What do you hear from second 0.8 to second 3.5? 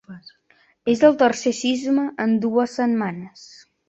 És el tercer sisme en dues setmanes